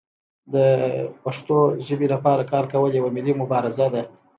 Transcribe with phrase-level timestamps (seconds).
[0.53, 0.55] د
[1.23, 1.57] پښتو
[1.87, 4.03] ژبې لپاره کار کول یوه ملي مبارزه ده.